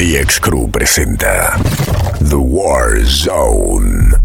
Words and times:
DX 0.00 0.40
Crew 0.40 0.64
presenta 0.70 1.60
The 2.26 2.34
War 2.34 3.04
Zone. 3.04 4.16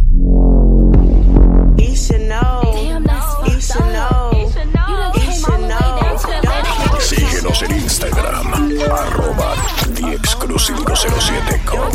Síguenos 7.01 7.61
en 7.63 7.71
Instagram, 7.73 8.53
arroba 8.89 9.55
DXCrew507com. 9.91 11.91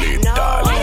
Letal. 0.00 0.77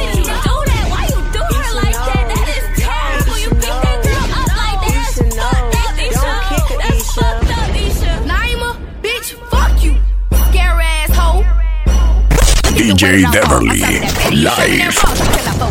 DJ 12.95 13.27
Deverly, 13.27 13.83
live. 14.31 14.95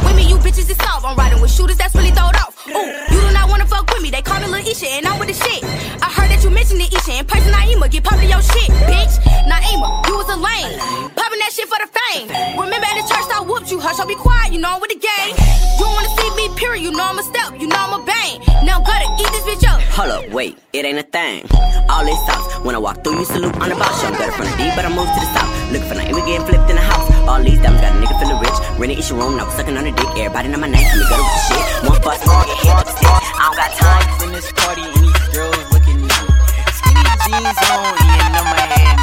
With 0.04 0.14
me, 0.14 0.28
you 0.28 0.36
bitches 0.36 0.68
is 0.68 0.76
soft. 0.76 1.08
I'm 1.08 1.16
riding 1.16 1.40
with 1.40 1.50
shooters 1.50 1.78
that's 1.78 1.94
really 1.94 2.10
throwed 2.10 2.36
off. 2.36 2.52
Ooh, 2.68 2.76
you 2.76 3.16
do 3.16 3.32
not 3.32 3.48
wanna 3.48 3.64
fuck 3.64 3.88
with 3.88 4.02
me. 4.02 4.10
They 4.10 4.20
call 4.20 4.40
me 4.40 4.46
Lil 4.46 4.60
Isha, 4.60 4.84
and 4.92 5.06
I'm 5.06 5.18
with 5.18 5.28
the 5.28 5.34
shit. 5.34 5.64
I 6.04 6.12
heard 6.12 6.28
that 6.28 6.44
you 6.44 6.50
mentioned 6.50 6.80
the 6.80 6.88
Isha 6.92 7.16
in 7.16 7.24
person. 7.24 7.50
Naima, 7.50 7.88
get 7.90 8.04
poppin' 8.04 8.28
your 8.28 8.42
shit, 8.42 8.68
bitch. 8.84 9.16
Naima, 9.48 9.88
you 10.04 10.20
was 10.20 10.28
a 10.28 10.36
lame, 10.36 10.76
poppin' 11.16 11.40
that 11.40 11.48
shit 11.56 11.64
for 11.64 11.80
the 11.80 11.88
fame. 11.88 12.28
Remember 12.60 12.84
at 12.84 12.92
the 13.00 13.08
church 13.08 13.24
I 13.32 13.40
whooped 13.40 13.72
you. 13.72 13.80
Hush, 13.80 13.98
I'll 13.98 14.06
be 14.06 14.16
quiet. 14.20 14.52
You 14.52 14.60
know 14.60 14.76
I'm 14.76 14.84
with 14.84 14.92
the 14.92 15.00
gang. 15.00 15.32
You 15.80 15.88
don't 15.88 15.96
wanna 15.96 16.12
see 16.20 16.28
me, 16.36 16.52
period. 16.60 16.84
You 16.84 16.92
know 16.92 17.08
I'm 17.08 17.18
a 17.18 17.24
step. 17.24 17.56
You 17.56 17.72
know 17.72 17.80
I'm 17.80 18.02
a 18.02 18.04
bang. 18.04 18.44
Now 18.68 18.84
gotta 18.84 19.08
eat 19.16 19.32
this 19.32 19.48
bitch 19.48 19.64
up. 19.64 19.80
Hold 19.96 20.10
up, 20.12 20.28
wait, 20.28 20.58
it 20.74 20.84
ain't 20.84 21.00
a 21.00 21.08
thing. 21.08 21.48
All 21.88 22.04
this 22.04 22.20
sauce. 22.28 22.52
When 22.68 22.74
I 22.74 22.78
walk 22.78 23.00
through, 23.02 23.20
you 23.20 23.24
salute 23.24 23.56
on 23.64 23.72
the 23.72 23.76
boss. 23.80 24.04
I'm 24.04 24.12
better 24.12 24.32
from 24.32 24.44
the 24.44 24.56
D, 24.60 24.68
but 24.76 24.84
I 24.84 24.92
move 24.92 25.08
to 25.08 25.20
the 25.24 25.30
south. 25.32 25.72
Looking 25.72 25.88
for 25.88 25.96
we 25.96 26.20
getting 26.28 26.44
flipped 26.44 26.68
in 26.68 26.76
the 26.76 26.84
house. 26.84 27.13
All 27.26 27.42
these 27.42 27.58
diamonds 27.58 27.80
got 27.80 27.96
a 27.96 28.00
nigga 28.00 28.20
feeling 28.20 28.38
rich. 28.38 28.58
Renting 28.78 28.98
issue 28.98 29.16
room, 29.16 29.36
now 29.36 29.48
sucking 29.48 29.76
on 29.76 29.84
the 29.84 29.92
dick. 29.92 30.06
Everybody 30.20 30.48
know 30.48 30.58
my 30.58 30.68
name, 30.68 30.84
me 30.84 31.04
go 31.08 31.16
with 31.16 31.32
the 31.32 31.40
shit. 31.48 31.64
One 31.88 32.00
fuss, 32.04 32.20
all 32.28 32.44
get 32.44 32.58
hit 32.60 32.76
with 32.76 32.84
the 32.84 32.92
stick. 32.92 33.08
I 33.08 33.48
don't 33.48 33.56
got 33.56 33.70
time. 33.80 34.28
in 34.28 34.32
this 34.36 34.52
party 34.52 34.84
and 34.84 35.08
these 35.08 35.28
girls 35.32 35.64
looking 35.72 36.04
at 36.04 36.20
me. 36.20 36.36
Skinny 36.68 37.00
jeans 37.24 37.58
on, 37.64 37.96
and 37.96 38.36
on 38.36 38.44
my 38.44 38.64
head 38.76 38.98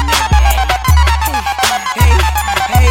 Hey, 1.98 2.14
hey, 2.70 2.90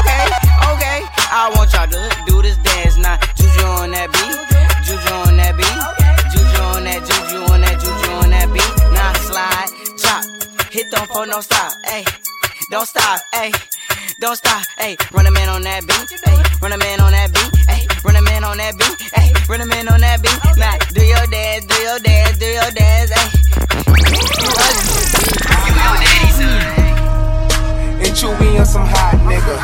okay, 0.00 0.24
okay. 0.72 0.98
I 1.28 1.52
want 1.54 1.68
y'all 1.76 1.84
to 1.84 2.00
do 2.24 2.40
this 2.40 2.56
dance 2.64 2.96
now. 2.96 3.20
Juju 3.36 3.64
on 3.84 3.92
that 3.92 4.08
beat, 4.16 4.36
juju 4.80 5.12
on 5.28 5.36
that 5.36 5.60
beat, 5.60 5.80
juju 6.32 6.60
on 6.72 6.88
that, 6.88 7.04
juju 7.04 7.38
on 7.52 7.60
that, 7.60 7.76
juju 7.76 8.10
on 8.16 8.30
that 8.32 8.48
beat. 8.48 8.72
Now 8.96 9.12
slide, 9.28 9.68
chop, 10.00 10.24
hit 10.72 10.90
them 10.90 11.06
for 11.12 11.26
no 11.26 11.40
stop, 11.44 11.72
hey. 11.84 12.04
Don't 12.70 12.86
stop, 12.86 13.20
hey. 13.34 13.52
Don't 14.20 14.36
stop, 14.36 14.66
hey. 14.76 14.98
Run 15.12 15.24
a 15.24 15.30
man 15.30 15.48
on 15.48 15.62
that 15.62 15.80
beat, 15.80 16.20
hey. 16.20 16.36
Run 16.60 16.72
a 16.72 16.76
man 16.76 17.00
on 17.00 17.10
that 17.12 17.32
beat, 17.32 17.56
hey. 17.64 17.86
Run 18.04 18.16
a 18.16 18.20
man 18.20 18.44
on 18.44 18.58
that 18.58 18.76
beat, 18.76 19.00
hey. 19.16 19.32
Run 19.48 19.62
a 19.62 19.66
man 19.66 19.88
on 19.88 19.98
that 20.00 20.20
beat. 20.20 20.36
Now 20.60 20.76
do 20.92 21.00
your 21.00 21.26
dance, 21.32 21.64
do 21.64 21.74
your 21.80 21.98
dance, 21.98 22.36
do 22.36 22.44
your 22.44 22.70
dance, 22.70 23.10
hey. 23.16 23.30
And 28.04 28.12
Chewy 28.12 28.60
on 28.60 28.66
some 28.66 28.84
hot 28.84 29.16
nigga. 29.24 29.56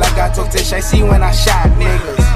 Like 0.00 0.16
I 0.16 0.32
told 0.34 0.50
Tish, 0.50 0.72
I 0.72 0.80
see 0.80 1.02
when 1.02 1.22
I 1.22 1.32
shot 1.32 1.68
niggas. 1.76 2.33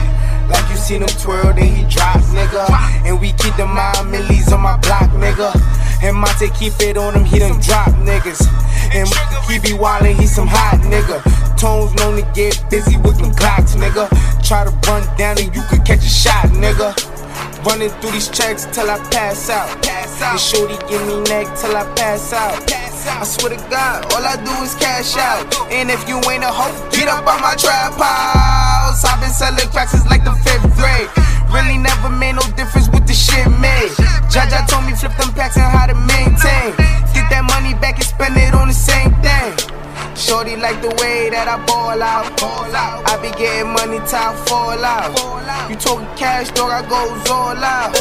Seen 0.88 1.02
him 1.02 1.08
twirl, 1.20 1.52
then 1.52 1.68
he 1.68 1.84
drop, 1.84 2.16
nigga. 2.32 2.64
And 3.04 3.20
we 3.20 3.32
keep 3.32 3.54
the 3.56 3.66
mind 3.66 4.10
millies 4.10 4.50
on 4.50 4.62
my 4.62 4.78
block, 4.78 5.10
nigga. 5.10 5.52
And 6.02 6.16
Monte 6.16 6.48
keep 6.56 6.80
it 6.80 6.96
on 6.96 7.12
him, 7.12 7.26
he 7.26 7.38
done 7.38 7.60
drop 7.60 7.88
niggas. 8.08 8.40
And 8.96 9.06
he 9.50 9.58
be 9.58 9.76
wildin', 9.76 10.18
he 10.18 10.26
some 10.26 10.46
hot 10.46 10.80
nigga. 10.80 11.20
Tones 11.60 11.92
known 11.96 12.16
to 12.16 12.32
get 12.32 12.56
busy 12.70 12.96
with 12.96 13.18
them 13.18 13.34
clocks, 13.34 13.74
nigga. 13.74 14.08
Try 14.42 14.64
to 14.64 14.70
run 14.88 15.04
down 15.18 15.36
and 15.38 15.54
you 15.54 15.60
could 15.68 15.84
catch 15.84 15.98
a 15.98 16.08
shot, 16.08 16.46
nigga. 16.56 16.96
Running 17.66 17.90
through 18.00 18.12
these 18.12 18.30
checks 18.30 18.64
till 18.72 18.88
I 18.88 18.96
pass 19.10 19.50
out. 19.50 19.68
pass 19.82 20.22
And 20.22 20.40
shorty 20.40 20.78
give 20.88 21.06
me 21.06 21.20
neck 21.28 21.54
till 21.58 21.76
I 21.76 21.84
pass 21.96 22.32
out. 22.32 22.87
I 23.06 23.22
swear 23.22 23.54
to 23.54 23.60
God, 23.70 24.10
all 24.14 24.24
I 24.24 24.34
do 24.42 24.50
is 24.64 24.74
cash 24.74 25.16
out. 25.16 25.46
And 25.70 25.90
if 25.90 26.08
you 26.08 26.18
ain't 26.30 26.42
a 26.42 26.50
hoe, 26.50 26.74
get 26.90 27.06
up 27.06 27.26
on 27.26 27.40
my 27.40 27.54
trap 27.54 27.94
house. 27.94 29.04
I've 29.04 29.20
been 29.20 29.30
selling 29.30 29.68
cracks 29.70 29.92
since 29.92 30.06
like 30.06 30.24
the 30.24 30.34
fifth 30.42 30.66
grade. 30.74 31.08
Really 31.54 31.78
never 31.78 32.10
made 32.10 32.34
no 32.34 32.42
difference 32.58 32.88
with 32.90 33.06
the 33.06 33.14
shit 33.14 33.46
made. 33.62 33.94
Jaja 34.28 34.66
told 34.66 34.84
me 34.84 34.92
flip 34.92 35.14
them 35.16 35.32
packs 35.34 35.56
and 35.56 35.70
how 35.70 35.86
to 35.86 35.94
maintain. 35.94 36.74
Get 37.14 37.30
that 37.30 37.44
money 37.46 37.74
back 37.78 37.96
and 37.96 38.04
spend 38.04 38.36
it 38.36 38.54
on 38.54 38.68
the 38.68 38.74
same 38.74 39.14
thing. 39.22 39.77
Shorty 40.18 40.56
like 40.56 40.82
the 40.82 40.90
way 40.98 41.30
that 41.30 41.46
I 41.46 41.62
ball 41.64 42.02
out. 42.02 42.26
I 43.06 43.14
be 43.22 43.30
getting 43.38 43.70
money 43.70 44.02
I 44.02 44.34
fall 44.50 44.74
out. 44.74 45.70
You 45.70 45.76
talking 45.76 46.10
cash, 46.18 46.50
dog, 46.50 46.74
I 46.74 46.82
goes 46.82 47.30
all 47.30 47.54
out. 47.54 47.94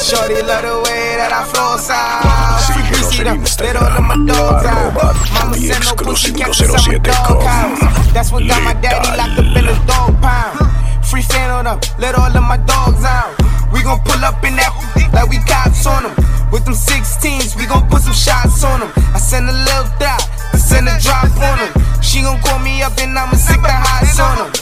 Shorty 0.00 0.40
love 0.40 0.64
the 0.64 0.80
way 0.88 1.20
that 1.20 1.28
I 1.28 1.44
floss 1.44 1.90
out. 1.92 2.64
Free 2.72 2.88
greasy 2.88 3.22
them, 3.22 3.44
let 3.44 3.76
all 3.76 3.84
of 3.84 4.00
my 4.00 4.16
dogs 4.24 4.64
out. 4.64 4.96
Mama 5.36 5.56
send 5.60 5.84
no 5.84 5.92
pussy, 5.92 6.32
kept 6.32 6.56
us 6.56 6.64
DXcrew507 6.64 6.88
my 6.88 6.98
dog 7.04 7.42
house. 7.44 8.12
That's 8.16 8.32
what 8.32 8.48
got 8.48 8.64
my 8.64 8.72
daddy 8.80 9.12
locked 9.20 9.38
up 9.38 9.56
in 9.56 9.64
the 9.68 9.76
dog 9.84 10.16
pound. 10.24 10.77
Free 11.08 11.22
fan 11.22 11.48
on 11.48 11.64
them, 11.64 11.80
let 11.98 12.14
all 12.14 12.28
of 12.28 12.44
my 12.44 12.58
dogs 12.68 13.02
out. 13.02 13.32
We 13.72 13.82
gon' 13.82 13.98
pull 14.04 14.20
up 14.20 14.44
in 14.44 14.60
that 14.60 14.76
like 15.16 15.32
we 15.32 15.40
cops 15.48 15.88
on 15.88 16.04
them. 16.04 16.12
With 16.52 16.68
them 16.68 16.76
16s, 16.76 17.56
we 17.56 17.64
gon' 17.64 17.88
put 17.88 18.04
some 18.04 18.12
shots 18.12 18.62
on 18.62 18.80
them. 18.80 18.92
I 19.16 19.18
send 19.18 19.48
a 19.48 19.56
little 19.56 19.88
dot, 19.96 20.20
send 20.52 20.84
a 20.84 20.92
drop 21.00 21.32
on 21.40 21.56
them. 21.64 21.72
She 22.04 22.20
gon' 22.20 22.36
call 22.44 22.60
me 22.60 22.82
up 22.84 22.92
and 23.00 23.16
I'ma 23.16 23.40
stick 23.40 23.56
the 23.64 23.72
hots 23.72 24.20
on 24.20 24.36
them. 24.36 24.52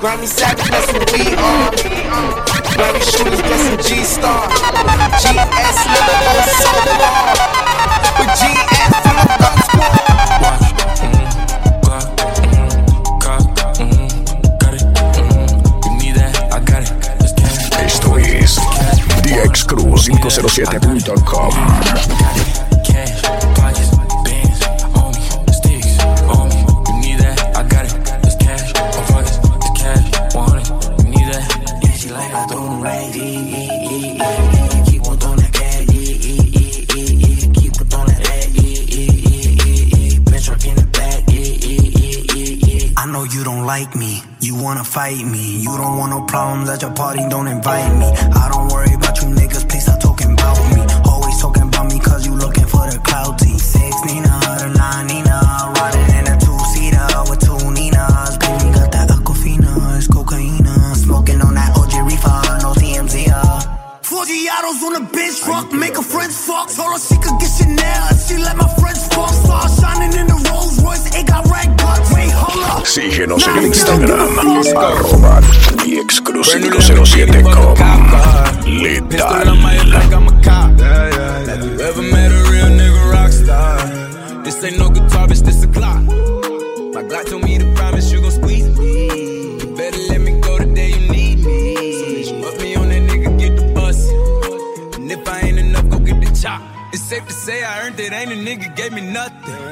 Grammy 0.00 0.24
Savage, 0.24 0.64
that's 0.72 0.88
what 0.88 1.04
we 1.12 1.36
are. 1.36 1.68
Grammy 2.72 3.04
shooters, 3.04 3.44
that's 3.44 3.68
some 3.68 3.76
G-Star. 3.76 4.48
GS, 5.20 5.78
never 5.84 6.16
go 6.16 6.32
so 6.48 6.72
far. 6.96 7.36
With 8.24 8.32
GS, 8.40 9.31
DXCrew507.com. 20.52 21.52
I 27.54 27.62
got 27.68 27.84
it, 27.86 27.92
it's 28.24 28.34
cash, 28.36 28.70
it's 28.70 29.70
cash, 29.80 30.34
water, 30.34 30.60
you 30.98 31.04
need 31.08 31.26
that. 31.32 31.46
Keep 34.86 35.06
on 35.06 35.16
throwing 35.18 35.38
it 35.38 35.56
ahead, 35.56 35.86
keep 37.56 37.80
on 37.80 37.86
throwing 37.86 38.10
it 38.10 38.12
a 38.12 38.14
bitch 40.20 40.48
right 40.50 40.66
in 40.66 40.74
the 40.76 40.84
back, 40.92 41.22
eh, 41.28 41.58
eh, 41.62 41.96
eh, 41.96 42.36
eh, 42.36 42.88
eh. 42.88 42.92
I 42.98 43.06
know 43.10 43.24
you 43.24 43.44
don't 43.44 43.64
like 43.64 43.94
me, 43.96 44.20
you 44.40 44.54
wanna 44.56 44.84
fight 44.84 45.24
me. 45.24 45.62
You 45.62 45.74
don't 45.78 45.96
want 45.98 46.10
no 46.10 46.20
problems 46.26 46.68
at 46.68 46.82
your 46.82 46.92
party, 46.92 47.20
don't 47.30 47.48
invite 47.48 47.94
me. 47.96 48.06
I 48.06 48.41
DXCrew507com. 77.26 79.08
Pistol 79.10 79.48
on 79.48 79.62
my 79.62 79.72
hip 79.72 79.86
like 79.92 80.12
I'm 80.12 80.26
a 80.26 80.42
cop. 80.42 80.78
Have 80.80 81.64
you 81.64 81.80
ever 81.80 82.02
met 82.02 82.30
a 82.32 82.50
real 82.50 82.66
nigga 82.66 83.12
rock 83.12 83.30
star? 83.30 84.42
This 84.42 84.62
ain't 84.64 84.78
no 84.78 84.88
guitar, 84.88 85.26
bitch, 85.28 85.42
this 85.44 85.62
a 85.62 85.68
clock. 85.68 86.02
My 86.02 87.02
Glock 87.02 87.26
told 87.30 87.44
me 87.44 87.58
to 87.58 87.72
promise 87.74 88.10
you 88.12 88.20
gon' 88.20 88.30
squeeze 88.30 88.66
me. 88.78 89.58
You 89.60 89.76
better 89.76 89.98
let 90.08 90.20
me 90.20 90.40
go 90.40 90.58
the 90.58 90.66
day 90.74 90.90
you 90.90 91.08
need 91.10 91.38
me. 91.44 91.94
So 91.94 92.32
bitch, 92.34 92.62
me 92.62 92.74
on 92.76 92.88
that 92.88 93.02
nigga, 93.02 93.38
get 93.38 93.56
the 93.56 93.72
bus. 93.72 94.08
And 94.96 95.10
if 95.10 95.26
I 95.28 95.40
ain't 95.40 95.58
enough, 95.58 95.88
go 95.88 95.98
get 95.98 96.20
the 96.20 96.30
chop. 96.40 96.62
It's 96.92 97.02
safe 97.02 97.26
to 97.26 97.32
say 97.32 97.62
I 97.62 97.86
earned 97.86 98.00
it, 98.00 98.12
ain't 98.12 98.32
a 98.32 98.34
nigga 98.34 98.74
gave 98.76 98.92
me 98.92 99.00
nothing. 99.00 99.71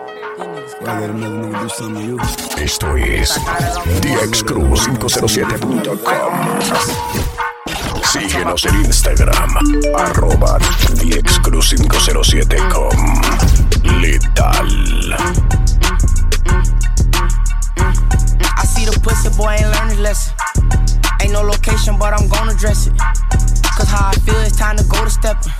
Esto 2.57 2.97
es 2.97 3.39
DXCrew507.com. 4.01 6.33
Síguenos 8.03 8.65
en 8.65 8.85
Instagram, 8.85 9.55
arroba 9.95 10.57
DXCrew507.com. 10.95 13.21
Letal. 14.01 15.15
I 18.57 18.65
see 18.65 18.85
the 18.85 18.99
pussy 19.03 19.29
boy 19.37 19.51
ain't 19.51 19.69
learned 19.69 19.91
his 19.91 19.99
lesson. 19.99 20.33
Ain't 21.21 21.33
no 21.33 21.43
location, 21.43 21.99
but 21.99 22.11
I'm 22.13 22.27
gonna 22.27 22.55
dress 22.55 22.87
it. 22.87 22.93
Cause 23.77 23.87
how 23.87 24.09
I 24.09 24.13
feel, 24.25 24.35
it's 24.37 24.55
time 24.57 24.77
to 24.77 24.83
go 24.85 25.03
to 25.03 25.11
steppin'. 25.11 25.51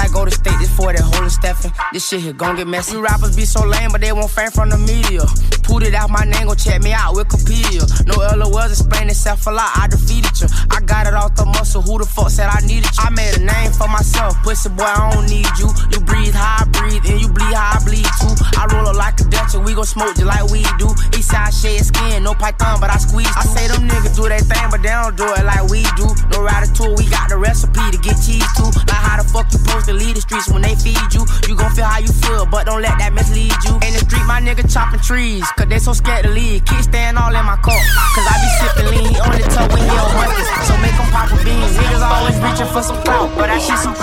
Like 0.00 0.12
go 0.16 0.24
to 0.24 0.30
state, 0.30 0.56
this 0.56 0.72
for 0.72 0.96
that 0.96 1.04
holy 1.04 1.28
Stephen. 1.28 1.68
This 1.92 2.08
shit 2.08 2.24
here 2.24 2.32
gon' 2.32 2.56
get 2.56 2.66
messy. 2.66 2.96
You 2.96 3.04
rappers 3.04 3.36
be 3.36 3.44
so 3.44 3.68
lame, 3.68 3.92
but 3.92 4.00
they 4.00 4.12
won't 4.16 4.32
fame 4.32 4.48
from 4.48 4.72
the 4.72 4.80
media. 4.80 5.20
Put 5.68 5.84
it 5.84 5.92
out, 5.92 6.08
my 6.08 6.24
name 6.24 6.48
gon' 6.48 6.56
check 6.56 6.80
me 6.80 6.96
out, 6.96 7.12
Wikipedia. 7.12 7.84
No 8.08 8.16
LOLs 8.16 8.72
explain 8.72 9.12
itself 9.12 9.46
a 9.46 9.52
lot, 9.52 9.68
I 9.76 9.92
defeated 9.92 10.32
you. 10.40 10.48
I 10.72 10.80
got 10.80 11.04
it 11.06 11.12
off 11.12 11.36
the 11.36 11.44
muscle, 11.44 11.84
who 11.84 12.00
the 12.00 12.08
fuck 12.08 12.32
said 12.32 12.48
I 12.48 12.64
needed 12.64 12.88
you? 12.88 13.04
I 13.04 13.12
made 13.12 13.36
a 13.36 13.44
name 13.44 13.76
for 13.76 13.92
myself, 13.92 14.40
pussy 14.40 14.72
boy, 14.72 14.88
I 14.88 15.12
don't 15.12 15.28
need 15.28 15.52
you. 15.60 15.68
You 15.92 16.00
breathe 16.00 16.32
how 16.32 16.64
I 16.64 16.72
breathe, 16.72 17.04
and 17.04 17.20
you 17.20 17.28
bleed 17.28 17.52
how 17.52 17.76
I 17.76 17.84
bleed 17.84 18.08
too. 18.24 18.32
I 18.56 18.72
roll 18.72 18.88
up 18.88 18.96
like 18.96 19.20
a 19.20 19.28
Dutch, 19.28 19.52
and 19.52 19.68
we 19.68 19.76
gon' 19.76 19.84
smoke 19.84 20.16
just 20.16 20.24
like 20.24 20.48
we 20.48 20.64
do. 20.80 20.88
Eastside 21.12 21.52
shade 21.52 21.84
skin, 21.84 22.24
no 22.24 22.32
python, 22.32 22.80
but 22.80 22.88
I 22.88 22.96
squeeze. 22.96 23.28
Too. 23.28 23.36
I 23.36 23.44
say 23.52 23.68
them 23.68 23.84
niggas 23.84 24.16
do 24.16 24.32
their 24.32 24.40
thing, 24.40 24.64
but 24.72 24.80
they 24.80 24.96
don't 24.96 25.12
do 25.12 25.28
it 25.28 25.44
like 25.44 25.68
we 25.68 25.84
do. 26.00 26.08
No 26.32 26.40
tour, 26.72 26.96
we 26.96 27.04
got 27.12 27.28
the 27.28 27.36
recipe 27.36 27.84
to 27.92 27.98
get 28.00 28.16
cheese 28.24 28.48
too. 28.56 28.72
Like 28.88 29.02
how 29.04 29.20
the 29.20 29.28
fuck 29.28 29.52
you 29.52 29.60
supposed 29.60 29.89
to 29.90 29.98
lead 29.98 30.14
the 30.14 30.22
streets 30.22 30.46
when 30.48 30.62
they 30.62 30.78
feed 30.78 31.10
you? 31.10 31.26
You 31.48 31.56
gon' 31.58 31.74
feel 31.74 31.84
how 31.84 31.98
you 31.98 32.12
feel, 32.22 32.46
but 32.46 32.66
don't 32.66 32.82
let 32.82 32.96
that 33.02 33.12
mislead 33.12 33.50
you. 33.66 33.74
In 33.82 33.92
the 33.98 34.02
street, 34.06 34.22
my 34.26 34.40
nigga 34.40 34.62
chopping 34.70 35.00
trees, 35.00 35.42
cause 35.58 35.66
they 35.66 35.78
so 35.78 35.92
scared 35.92 36.24
to 36.24 36.30
leave. 36.30 36.64
Kids 36.64 36.84
staying 36.86 37.16
all 37.18 37.34
in 37.34 37.44
my 37.44 37.56
cup, 37.58 37.82
cause 38.14 38.26
I 38.30 38.38
be 38.38 38.48
sipping 38.62 38.86
lean. 38.94 39.10
He 39.10 39.18
only 39.18 39.42
tell 39.50 39.66
when 39.66 39.82
he 39.82 39.90
on 39.90 40.14
monkeys, 40.14 40.46
so 40.70 40.78
make 40.78 40.94
him 40.94 41.10
pop 41.10 41.34
a 41.34 41.36
bean. 41.42 41.66
Niggas 41.74 42.06
always 42.06 42.38
reaching 42.38 42.70
for 42.70 42.86
some 42.86 43.02
clout, 43.02 43.34
but 43.34 43.50
that 43.50 43.58
shit 43.58 43.82
some. 43.82 43.98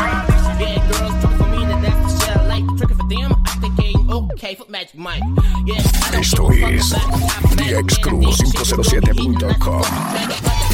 Yeah, 0.59 0.75
girls 0.91 1.15
tricking 1.23 1.39
for 1.39 1.47
me, 1.55 1.63
that 1.71 1.79
that's 1.79 1.95
the 2.03 2.11
shit 2.19 2.35
I 2.35 2.43
like. 2.51 2.67
Tricking 2.75 2.99
for 2.99 3.07
them, 3.07 3.31
I 3.47 3.55
think 3.63 3.79
ain't 3.79 4.11
okay 4.11 4.51
for 4.55 4.67
Magic 4.67 4.99
Mike. 4.99 5.23
Yeah, 5.63 5.79
I 5.79 6.11
don't 6.11 6.19
Esto 6.19 6.51
give 6.51 6.67
a 6.67 6.75
es 6.75 6.91
fuck 6.91 7.07
about 7.07 7.31
Magic. 7.55 7.87
DXCrew507.com. 7.87 10.66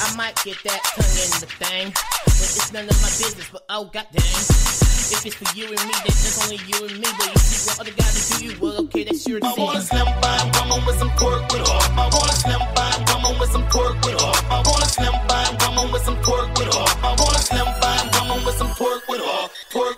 I 0.00 0.16
might 0.16 0.36
get 0.44 0.56
that 0.64 0.80
tongue 0.92 1.16
in 1.16 1.30
the 1.40 1.48
thing, 1.56 1.92
but 1.92 2.48
it's 2.52 2.72
none 2.72 2.84
of 2.84 2.96
my 3.00 3.08
business. 3.16 3.48
But 3.50 3.64
oh 3.70 3.84
goddamn, 3.88 4.20
if 4.20 5.24
it's 5.24 5.34
for 5.36 5.48
you 5.56 5.72
and 5.72 5.80
me, 5.88 5.94
then 6.04 6.12
it's 6.12 6.36
only 6.44 6.60
you 6.68 6.78
and 6.84 7.00
me. 7.00 7.08
But 7.16 7.32
you 7.32 7.40
see 7.40 7.64
what 7.70 7.80
other 7.80 7.96
guys 7.96 8.28
do 8.28 8.44
you, 8.44 8.52
well 8.60 8.76
okay, 8.84 9.04
that's 9.04 9.26
your 9.26 9.40
thing. 9.40 9.56
I 9.56 9.62
wanna 9.62 9.80
slim 9.80 10.04
by 10.20 10.36
woman 10.60 10.84
with 10.84 10.98
some 10.98 11.10
pork 11.16 11.48
with 11.48 11.64
off. 11.68 11.88
I 11.96 12.08
wanna 12.12 12.36
slim 12.36 12.60
by 12.76 12.92
woman 13.08 13.40
with 13.40 13.50
some 13.52 13.66
pork 13.72 13.96
with 14.04 14.20
off. 14.20 14.44
I 14.52 14.60
wanna 14.68 14.86
slim 14.86 15.16
by 15.28 15.44
woman 15.64 15.92
with 15.92 16.02
some 16.04 16.18
pork 16.20 16.48
with 16.58 16.74
off. 16.76 16.92
I 17.02 17.10
wanna 17.16 17.40
slim 17.40 17.68
by 17.80 17.96
woman 18.20 18.44
with 18.44 18.56
some 18.56 18.72
pork 18.76 19.02
with 19.08 19.20
off. 19.24 19.48
Pork, 19.72 19.96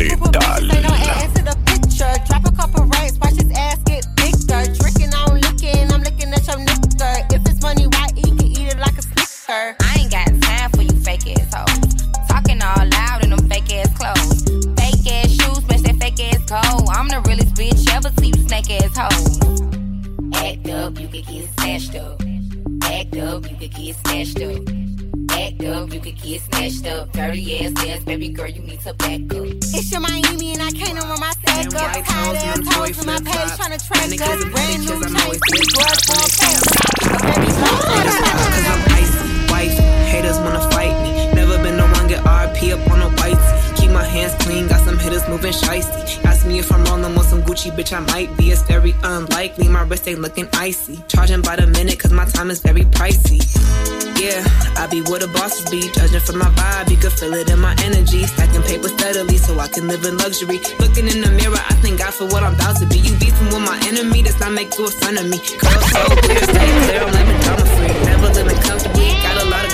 ass 0.00 0.16
nigga. 0.16 0.32
Letal. 0.32 0.72
Say 0.72 0.80
no 0.80 0.88
ass 0.88 1.32
to 1.34 1.42
the 1.44 1.56
picture. 1.68 2.14
Drop 2.26 2.44
a 2.46 2.52
couple 2.56 2.84
racks, 2.86 3.18
watch 3.20 3.36
his 3.36 3.52
ass 3.52 3.78
get 3.84 4.04
bigger. 4.16 4.62
Drinking, 4.80 5.12
I'm 5.12 5.36
licking, 5.36 5.92
I'm 5.92 6.00
looking 6.00 6.32
at 6.32 6.46
your 6.48 6.60
nigga. 6.64 7.10
If 7.34 7.42
it's 7.44 7.60
money, 7.60 7.86
why 7.86 8.08
he 8.16 8.22
can 8.22 8.46
eat 8.46 8.68
it 8.72 8.78
like 8.78 8.96
a 8.96 9.02
snicker? 9.02 9.76
I 9.80 9.92
ain't 10.00 10.10
got 10.10 10.26
time 10.48 10.70
for 10.70 10.82
you 10.82 10.96
fake 11.04 11.28
ass 11.36 11.52
hoes. 11.52 12.08
Talking 12.28 12.62
all 12.62 12.88
loud 12.88 13.22
in 13.22 13.30
them 13.30 13.44
fake 13.50 13.68
ass 13.74 13.92
clothes. 13.92 14.48
Fake 14.80 15.04
ass 15.12 15.28
shoes, 15.28 15.60
match 15.68 15.82
that 15.84 15.96
fake 16.00 16.20
ass 16.24 16.40
coat. 16.48 16.88
I'm 16.88 17.08
the 17.08 17.20
realest 17.28 17.52
bitch 17.54 17.84
ever 17.92 18.10
see 18.18 18.32
you 18.32 18.48
snake 18.48 18.70
ass 18.80 18.96
hoes. 18.96 19.75
Act 20.36 20.68
up, 20.68 21.00
you 21.00 21.08
could 21.08 21.26
get 21.26 21.48
snatched 21.58 21.94
up. 21.96 22.20
Act 22.82 23.16
up, 23.16 23.50
you 23.50 23.56
could 23.56 23.74
get 23.74 23.96
snatched 23.96 24.42
up. 24.42 24.62
Act 25.30 25.64
up, 25.64 25.92
you 25.92 26.00
could 26.00 26.22
get 26.22 26.40
snatched 26.42 26.86
up. 26.86 27.12
Dirty 27.12 27.64
ass 27.64 27.72
ass, 27.86 28.04
baby 28.04 28.28
girl, 28.28 28.48
you 28.48 28.62
need 28.62 28.80
to 28.80 28.94
back 28.94 29.20
up. 29.34 29.46
It's 29.46 29.90
your 29.90 30.00
Miami 30.00 30.52
and 30.52 30.62
I 30.62 30.70
can't 30.70 30.98
run 31.02 31.20
my 31.20 31.32
sack 31.44 31.66
up. 31.66 31.72
Tired 31.72 32.36
ass 32.36 32.74
hoes 32.74 32.98
on 33.00 33.06
my 33.06 33.18
page 33.20 33.56
trying 33.56 33.78
to 33.78 33.86
track 33.86 34.06
us. 34.06 34.44
Brand 34.44 34.82
new 34.82 34.88
chains, 34.88 35.40
big 35.52 35.66
blood, 35.74 35.98
gon' 36.06 36.30
pass. 36.36 36.62
Baby, 37.26 37.50
Cause 37.56 38.66
I'm 38.72 38.82
icy, 38.92 39.52
wife. 39.52 39.78
Haters 40.08 40.38
wanna 40.38 40.70
fight 40.70 41.02
me. 41.02 41.32
Never 41.34 41.56
been 41.62 41.76
the 41.76 41.86
one 41.86 42.06
get 42.08 42.22
RP 42.24 42.72
up 42.72 42.90
on 42.90 43.00
a 43.00 43.08
white. 43.08 43.15
Keep 43.15 43.15
my 43.15 43.15
hands 44.16 44.34
clean, 44.44 44.66
got 44.66 44.80
some 44.84 44.98
hitters 44.98 45.26
moving 45.28 45.52
shicey. 45.52 46.24
Ask 46.24 46.46
me 46.46 46.58
if 46.58 46.72
I'm 46.72 46.84
rolling 46.84 47.16
on 47.16 47.24
some 47.24 47.42
Gucci, 47.42 47.70
bitch, 47.70 47.92
I 47.92 48.00
might 48.12 48.34
be. 48.36 48.50
It's 48.50 48.62
very 48.62 48.94
unlikely. 49.02 49.68
My 49.68 49.82
wrist 49.82 50.08
ain't 50.08 50.20
looking 50.20 50.48
icy. 50.54 51.02
Charging 51.08 51.42
by 51.42 51.56
the 51.56 51.66
minute, 51.66 51.98
cause 51.98 52.12
my 52.12 52.24
time 52.24 52.50
is 52.50 52.60
very 52.60 52.84
pricey. 52.96 53.40
Yeah, 54.16 54.40
I 54.80 54.86
be 54.86 55.02
where 55.02 55.20
the 55.20 55.28
bosses 55.28 55.68
be. 55.70 55.80
Judging 55.92 56.20
from 56.20 56.38
my 56.38 56.50
vibe, 56.56 56.90
you 56.90 56.96
can 56.96 57.10
feel 57.10 57.34
it 57.34 57.50
in 57.50 57.60
my 57.60 57.74
energy. 57.84 58.24
Stacking 58.24 58.62
paper 58.62 58.88
steadily 58.88 59.36
so 59.36 59.58
I 59.58 59.68
can 59.68 59.88
live 59.88 60.04
in 60.04 60.16
luxury. 60.16 60.58
Looking 60.80 61.06
in 61.08 61.20
the 61.20 61.30
mirror, 61.36 61.60
I 61.60 61.74
thank 61.84 61.98
God 61.98 62.14
for 62.14 62.24
what 62.24 62.42
I'm 62.42 62.54
about 62.54 62.76
to 62.80 62.86
be. 62.86 62.98
You 62.98 63.12
beefing 63.20 63.48
with 63.52 63.64
my 63.64 63.78
enemy, 63.86 64.22
does 64.22 64.40
not 64.40 64.52
make 64.52 64.72
you 64.78 64.86
a 64.86 64.90
son 64.90 65.18
of 65.18 65.28
me. 65.28 65.38
Girl, 65.60 65.80
so 65.92 66.00
clear, 66.24 66.42
stay 66.48 66.68
clear, 66.88 67.00
I'm 67.04 67.12
living 67.12 67.40
drama 67.44 67.66
free. 67.76 67.92
Never 68.08 68.28
living 68.32 68.60
comfortably, 68.64 69.08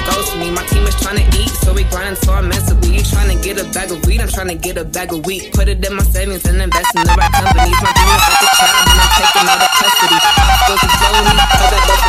got 0.05 0.17
a 0.17 0.21
lot 0.21 0.27
of 0.27 0.27
goals 0.27 0.31
for 0.31 0.39
me. 0.39 0.51
My 0.51 0.65
team 0.67 0.85
is 0.87 0.95
trying 1.01 1.19
to 1.19 1.39
eat, 1.39 1.51
so 1.51 1.73
we 1.73 1.85
grinding 1.85 2.17
so 2.17 2.33
I'm. 2.33 2.51
You 2.93 3.03
trying 3.03 3.37
to 3.37 3.43
get 3.43 3.59
a 3.59 3.65
bag 3.73 3.91
of 3.91 4.05
weed, 4.07 4.21
I'm 4.21 4.29
trying 4.29 4.49
to 4.49 4.55
get 4.55 4.77
a 4.77 4.85
bag 4.85 5.13
of 5.13 5.25
wheat. 5.27 5.53
Put 5.53 5.69
it 5.69 5.85
in 5.85 5.95
my 5.97 6.03
savings 6.03 6.45
and 6.45 6.61
invest 6.61 6.95
in 6.95 7.03
the 7.05 7.15
right 7.17 7.33
companies. 7.33 7.79
My 7.81 7.93
dream 7.93 8.13
is 8.13 8.25
like 8.29 8.43
a 8.43 8.51
child, 8.53 8.85
and 8.85 9.01
I'm 9.01 9.11
taking 9.17 9.49
all 9.49 9.59
the 9.59 9.71
custody. 9.81 10.19
Go 10.69 10.75
to 10.77 10.89
slowly, 10.93 11.35
hold 11.57 11.71
that 11.73 11.83
both. 11.89 12.05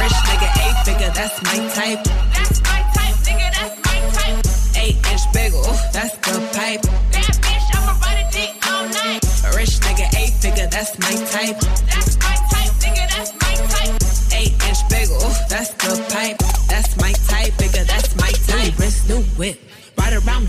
Rich 0.00 0.18
nigga, 0.24 0.48
eight 0.64 0.78
figure, 0.84 1.12
that's 1.12 1.36
my 1.44 1.58
type. 1.74 2.02
That's 2.32 2.58
my 2.64 2.80
type, 2.96 3.16
nigga, 3.28 3.48
that's 3.54 3.76
my 3.84 3.98
type. 4.16 4.40
Eight 4.80 4.96
inch 5.04 5.24
bagel, 5.32 5.62
that's 5.92 6.16
the 6.24 6.40
pipe. 6.56 6.82
That 7.12 7.28
bitch, 7.44 7.68
I'ma 7.76 7.92
ride 8.00 8.24
a 8.24 8.30
dick 8.32 8.52
all 8.64 8.88
night. 8.88 9.20
Rich 9.54 9.84
nigga, 9.84 10.06
eight 10.16 10.34
figure, 10.40 10.66
that's 10.66 10.98
my 10.98 11.12
type. 11.28 11.58
That's 11.92 12.16
my 12.18 12.34
type, 12.34 12.53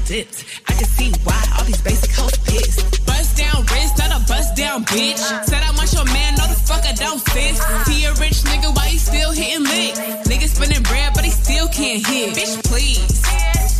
I 0.05 0.73
can 0.77 0.85
see 0.85 1.09
why 1.23 1.41
all 1.57 1.65
these 1.65 1.81
basic 1.81 2.11
hoes 2.11 2.37
pissed. 2.45 3.03
Bust 3.07 3.37
down 3.37 3.65
wrist, 3.73 3.97
not 3.97 4.13
a 4.13 4.23
bust 4.27 4.55
down 4.55 4.85
bitch. 4.85 5.17
Said 5.17 5.63
I 5.63 5.71
want 5.73 5.91
your 5.93 6.05
man, 6.05 6.35
no 6.37 6.45
the 6.45 6.53
fuck 6.53 6.85
I 6.85 6.93
don't 6.93 7.17
sis. 7.33 7.57
See 7.89 8.05
a 8.05 8.13
rich 8.21 8.45
nigga, 8.45 8.69
why 8.75 8.85
he 8.85 8.99
still 8.99 9.31
hitting 9.31 9.63
licks? 9.63 9.97
Nigga 10.29 10.47
spinning 10.47 10.83
bread, 10.83 11.13
but 11.15 11.25
he 11.25 11.31
still 11.31 11.67
can't 11.69 12.05
hit. 12.05 12.37
Bitch, 12.37 12.61
please. 12.69 13.23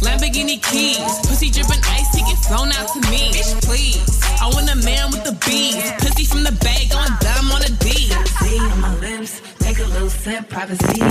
Lamborghini 0.01 0.58
keys, 0.65 0.98
pussy 1.29 1.51
dripping 1.51 1.84
ice, 1.94 2.10
he 2.15 2.22
get 2.25 2.41
flown 2.41 2.72
out 2.72 2.89
to 2.89 3.00
me. 3.12 3.29
Bitch, 3.29 3.53
please. 3.62 4.01
I 4.41 4.50
want 4.50 4.65
a 4.74 4.77
man 4.82 5.12
with 5.12 5.24
the 5.25 5.38
bees, 5.46 5.91
pussy 6.01 6.25
from 6.25 6.41
the 6.41 6.53
bag, 6.65 6.89
going 6.89 7.13
dumb 7.22 7.51
on 7.53 7.62
a 7.62 7.70
D. 7.86 8.10
See 8.41 8.58
on 8.58 8.82
my 8.82 8.98
lips, 8.98 9.44
take 9.60 9.77
a 9.77 9.86
little 9.86 10.10
sip, 10.10 10.50
privacy. 10.50 11.05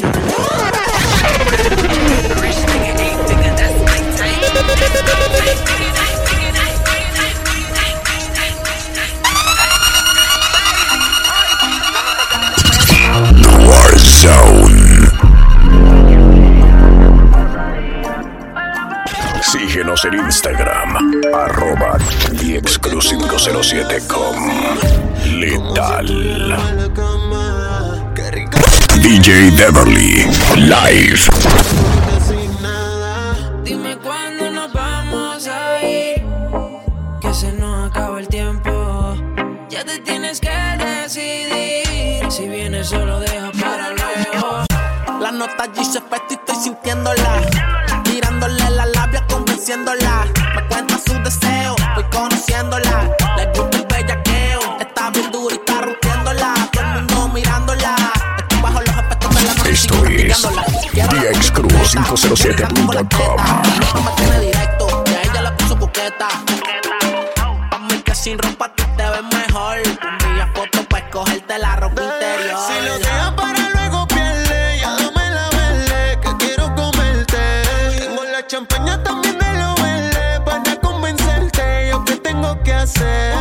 507com. 23.44 24.34
Letal. 25.38 26.06
DJ 29.02 29.50
Beverly. 29.50 30.24
Live. 30.56 31.28
Dime 33.62 33.98
cuándo 33.98 34.50
nos 34.50 34.72
vamos 34.72 35.46
a 35.46 35.82
ir. 35.82 36.24
Que 37.20 37.34
se 37.34 37.52
nos 37.52 37.90
acaba 37.90 38.18
el 38.18 38.28
tiempo. 38.28 39.14
Ya 39.68 39.84
te 39.84 39.98
tienes 39.98 40.40
que 40.40 40.48
decidir. 40.78 42.30
Si 42.30 42.48
vienes, 42.48 42.88
solo 42.88 43.20
deja 43.20 43.50
para 43.60 43.90
luego. 43.90 44.64
La 45.20 45.30
nota 45.30 45.64
allí 45.64 45.84
se 45.84 45.98
y 45.98 46.32
estoy 46.32 46.56
sintiéndola. 46.56 47.42
Tirándole 48.04 48.70
la 48.70 48.86
labia, 48.86 49.22
convenciéndola. 49.28 50.24
Me 50.56 50.66
cuenta 50.68 50.98
sus 50.98 51.22
deseos, 51.22 51.76
voy 51.94 52.04
conociéndola. 52.04 53.14
Es 60.34 60.42
DXCrew507.com. 60.42 63.38
No 63.94 64.00
me 64.02 64.10
tiene 64.16 64.40
directo, 64.40 65.04
ya 65.06 65.22
ella 65.22 65.42
la 65.42 65.56
puso 65.56 65.78
mí 67.78 68.02
que 68.02 68.12
sin 68.16 68.36
ropa 68.38 68.74
tú 68.74 68.82
te 68.96 69.04
ves 69.04 69.22
mejor. 69.32 69.76
Envía 69.78 70.50
fotos 70.52 70.86
pa' 70.88 70.98
escogerte 70.98 71.56
la 71.56 71.76
ropa 71.76 72.02
interior. 72.02 72.58
Si 72.66 72.80
lo 72.84 72.98
dejas 72.98 73.30
para 73.34 73.70
luego 73.74 74.08
pierde, 74.08 74.80
ya 74.80 74.90
dame 74.96 75.30
la 75.30 75.48
verde, 75.50 76.18
que 76.20 76.36
quiero 76.44 76.74
comerte. 76.74 77.62
Tengo 78.00 78.24
la 78.24 78.44
champaña 78.48 79.00
también 79.04 79.38
de 79.38 79.54
lo 79.54 79.72
verde, 79.76 80.40
para 80.44 80.74
convencerte, 80.80 81.90
yo 81.90 82.04
qué 82.04 82.16
tengo 82.16 82.60
que 82.64 82.74
hacer. 82.74 83.33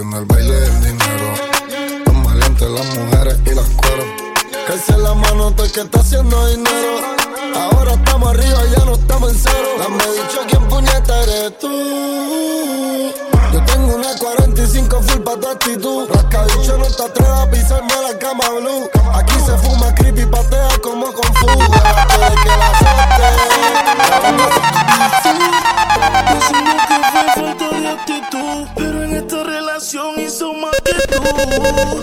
Haciendo 0.00 0.18
el 0.18 0.24
baile 0.24 0.54
del 0.54 0.80
dinero. 0.80 1.34
Los 2.06 2.14
maleantes, 2.14 2.70
las 2.70 2.98
mujeres 2.98 3.38
y 3.44 3.54
las 3.54 3.68
cueros. 3.70 4.06
Calce 4.66 4.98
la 4.98 5.14
mano 5.14 5.48
el 5.48 5.72
que 5.72 5.80
está 5.80 6.00
haciendo 6.00 6.48
dinero. 6.48 7.00
Ahora 7.54 7.92
estamos 7.92 8.30
arriba, 8.30 8.60
ya 8.76 8.84
no 8.84 8.94
estamos 8.94 9.32
en 9.32 9.38
cero. 9.38 9.68
Dame 9.78 10.04
dicho 10.04 10.40
quién 10.48 10.68
puñeta 10.68 11.22
eres 11.22 11.58
tú. 11.58 13.12
Yo 13.52 13.64
tengo 13.66 13.96
una 13.96 14.16
45 14.18 15.02
full 15.02 15.20
pa' 15.20 15.36
tu 15.36 15.48
actitud. 15.48 16.08
Rascabicho 16.08 16.78
no 16.78 16.86
te 16.86 17.02
atrevas 17.02 17.50
Oh, 31.42 31.99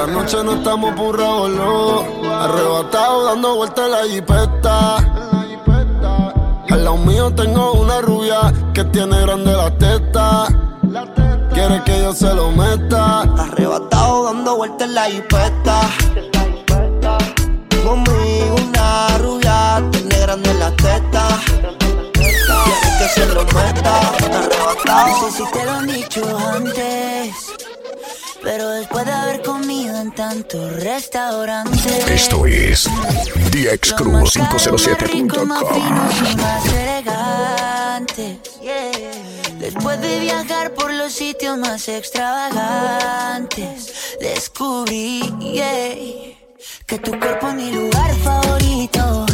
Esta 0.00 0.12
noche 0.12 0.42
no 0.42 0.54
estamos 0.54 0.96
burrados, 0.96 1.50
no. 1.50 2.32
Arrebatado 2.34 3.24
dando 3.26 3.56
vueltas 3.56 3.84
en 3.84 3.90
la 3.90 4.04
jipeta. 4.04 4.96
Al 6.70 6.84
lado 6.84 6.96
mío 6.96 7.30
tengo 7.34 7.74
una 7.74 8.00
rubia 8.00 8.50
que 8.72 8.82
tiene 8.84 9.20
grande 9.20 9.52
la 9.52 9.70
teta. 9.76 10.46
Quiere 11.52 11.82
que 11.84 11.98
yo 11.98 12.14
se 12.14 12.32
lo 12.32 12.50
meta. 12.50 13.24
Arrebatado 13.42 14.24
dando 14.24 14.56
vueltas 14.56 14.88
en 14.88 14.94
la 14.94 15.04
jipeta. 15.04 15.80
Conmigo 17.84 18.56
una 18.56 19.18
rubia, 19.18 19.82
tiene 19.92 20.18
grande 20.18 20.54
la 20.54 20.70
teta. 20.76 21.28
Quiere 22.14 22.90
que 22.98 23.08
se 23.14 23.26
lo 23.34 23.44
meta. 23.44 24.00
Arrebatado. 24.38 25.08
No 25.08 25.30
sé 25.30 25.44
si 25.44 25.52
te 25.52 25.62
lo 25.62 25.70
han 25.70 25.86
dicho 25.86 26.38
antes. 26.54 27.59
Pero 28.42 28.70
después 28.70 29.04
de 29.04 29.12
haber 29.12 29.42
comido 29.42 30.00
en 30.00 30.12
tantos 30.12 30.72
restaurantes. 30.82 32.08
Esto 32.08 32.46
es 32.46 32.88
Rico, 33.50 33.76
más 33.76 33.92
DXCrew507.com. 34.04 35.74
finos 35.74 36.14
y 36.32 36.36
más 36.36 36.64
elegantes. 36.72 38.38
Después 39.58 40.00
de 40.00 40.20
viajar 40.20 40.72
por 40.74 40.92
los 40.92 41.12
sitios 41.12 41.58
más 41.58 41.88
extravagantes, 41.88 44.16
descubrí 44.20 45.20
yeah, 45.40 45.94
que 46.86 46.98
tu 46.98 47.18
cuerpo 47.18 47.48
es 47.48 47.54
mi 47.54 47.72
lugar 47.72 48.14
favorito 48.16 49.26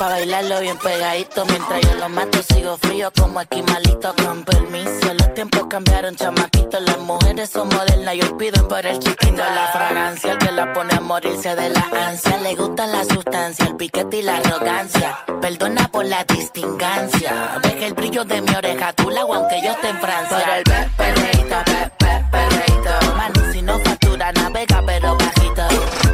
Pa' 0.00 0.08
bailarlo 0.08 0.60
bien 0.60 0.78
pegadito. 0.78 1.44
Mientras 1.44 1.80
yo 1.82 1.94
lo 1.96 2.08
mato 2.08 2.38
sigo 2.42 2.78
frío 2.78 3.12
como 3.20 3.38
esquimalito 3.42 4.14
Con 4.24 4.44
permiso, 4.44 5.12
los 5.12 5.34
tiempos 5.34 5.66
cambiaron 5.68 6.16
chamaquito. 6.16 6.80
Las 6.80 6.98
mujeres 7.00 7.50
son 7.50 7.68
modernas 7.68 8.14
y 8.14 8.22
hoy 8.22 8.34
piden 8.38 8.66
por 8.66 8.86
el 8.86 8.98
chiquito. 8.98 9.36
La 9.36 9.68
fragancia, 9.74 10.32
el 10.32 10.38
que 10.38 10.52
la 10.52 10.72
pone 10.72 10.94
a 10.94 11.00
morirse 11.00 11.54
de 11.54 11.68
la 11.68 11.86
ansia. 12.08 12.38
Le 12.38 12.54
gusta 12.54 12.86
la 12.86 13.04
sustancia, 13.04 13.66
el 13.66 13.76
piquete 13.76 14.16
y 14.16 14.22
la 14.22 14.38
arrogancia. 14.38 15.18
Perdona 15.42 15.86
por 15.88 16.06
la 16.06 16.24
distingancia. 16.24 17.58
Deja 17.62 17.86
el 17.86 17.92
brillo 17.94 18.24
de 18.24 18.40
mi 18.40 18.54
oreja, 18.54 18.94
tú 18.94 19.10
la 19.10 19.20
aunque 19.20 19.60
yo 19.62 19.72
esté 19.72 19.88
en 19.90 20.00
Francia. 20.00 20.38
Por 20.46 20.54
el 20.56 20.62
pe- 20.64 20.90
perreíto, 20.96 21.56
pe- 21.66 21.90
pe- 21.98 22.24
perreíto 22.30 22.90
Mano, 23.18 23.52
si 23.52 23.60
no 23.60 23.78
factura, 23.80 24.32
navega 24.32 24.82
pero 24.86 25.14
bajito. 25.18 25.62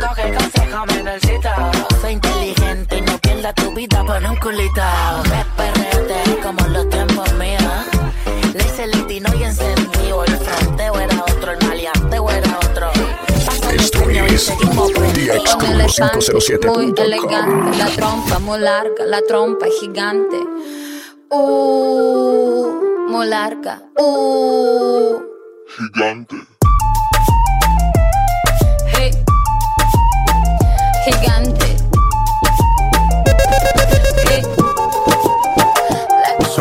Coge 0.00 0.35
consejo, 0.35 0.87
menorcito 0.87 1.49
Sé 2.00 2.12
inteligente 2.12 2.96
tu 3.53 3.73
vida 3.73 4.03
por 4.05 4.23
un 4.25 4.37
culito 4.37 4.83
Pe- 5.25 5.47
Perreate 5.57 6.41
como 6.43 6.67
los 6.69 6.88
tiempos 6.88 7.33
míos 7.35 7.62
Le 8.55 8.65
hice 8.65 8.87
litino 8.88 9.29
y 9.38 9.45
encendido 9.45 10.25
El 10.25 10.37
fronteo 10.38 10.99
era 11.00 11.23
otro, 11.23 11.53
el 11.53 11.67
maleanteo 11.67 12.31
era 12.31 12.59
otro 12.71 12.91
Esto 13.73 14.11
es 14.11 14.47
DX 14.47 14.50
Con 15.55 15.67
elefante, 15.67 16.19
507.com. 16.19 16.83
muy 16.83 16.95
elegante, 16.99 17.79
la 17.79 17.87
trompa 17.97 18.38
muy 18.38 18.59
larga, 18.59 19.05
la 19.07 19.21
trompa 19.23 19.67
gigante. 19.81 20.37
Uh, 21.31 23.09
muy 23.09 23.26
larga. 23.26 23.83
Uh, 23.99 25.19
Gigante. 25.76 26.37
hey. 28.93 29.11
Gigante. 31.05 31.46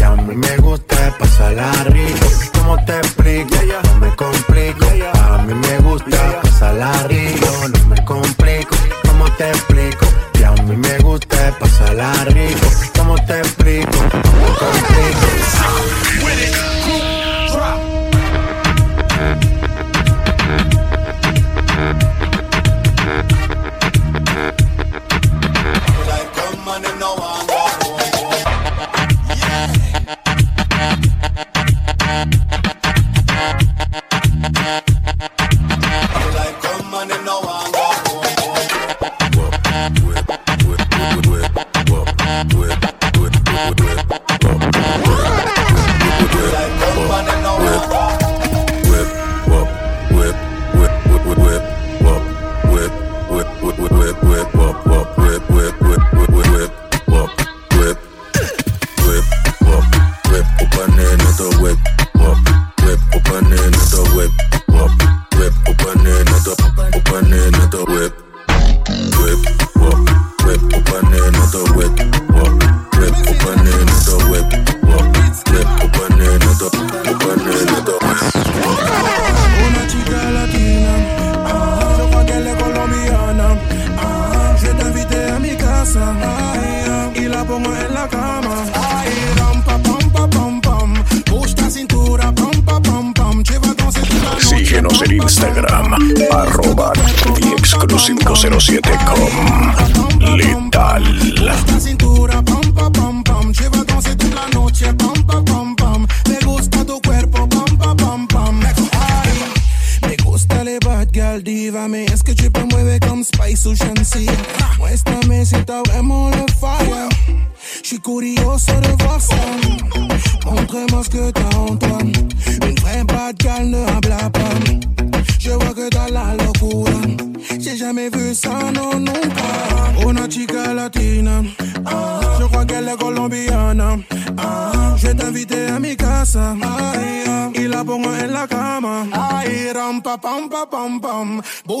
Que 0.00 0.06
a 0.06 0.16
mí 0.16 0.34
me 0.34 0.56
gusta 0.56 1.14
pasarla 1.18 1.70
rico. 1.88 2.26
¿Cómo 2.54 2.82
te 2.86 2.96
explico? 2.96 3.54
No 3.84 3.96
me 3.96 4.16
complico. 4.16 4.86
A 5.12 5.42
mí 5.42 5.52
me 5.52 5.78
gusta 5.80 6.40
pasarla 6.40 7.06
rico. 7.06 7.68
No 7.68 7.86
me 7.86 8.02
complico. 8.06 8.74
¿Cómo 9.06 9.30
te 9.36 9.50
explico? 9.50 10.06
Que 10.32 10.46
a 10.46 10.52
mí 10.52 10.74
me 10.74 10.96
gusta 11.00 11.54
pasarla 11.60 12.14
rico. 12.28 12.66
¿Cómo 12.96 13.14
te 13.26 13.40
explico? 13.40 13.92
No 13.92 14.40
me 14.40 14.48
complico. 14.56 15.00
Like 34.70 36.62
come 36.62 36.94
on 36.94 37.10
and 37.10 37.26
no 37.26 37.40
one 37.40 37.72
go 37.72 37.80
home. 37.80 38.20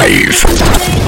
Live. 0.08 1.07